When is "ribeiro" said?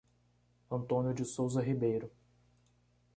1.61-2.09